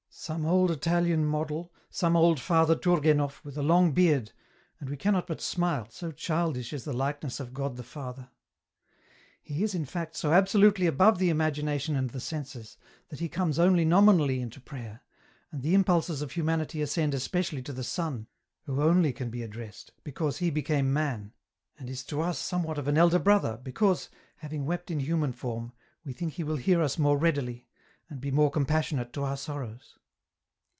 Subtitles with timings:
[0.13, 4.33] Some old Italian model, some old Father TourgdnefF, with a long beard,
[4.79, 8.29] and we cannot but smile, so childish is the likeness of God the Father."
[9.41, 12.77] He is, in fact, so absolutely above the imagination and the senses,
[13.07, 14.99] that He comes only nominally into prayer,
[15.49, 18.27] and the impulses of humanity ascend especially to the Son,
[18.65, 21.31] Who only can be addressed, because He became man,
[21.79, 25.71] and is to us somewhat of an elder brother, because, having wept in human form,
[26.03, 27.69] we think He will hear us more readily,
[28.09, 29.97] and be more compassionate to our sorrows.